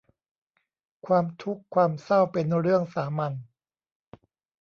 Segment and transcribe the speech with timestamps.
[1.07, 3.33] ความทุกข์ความเศร้าเป็นเรื่องสามัญ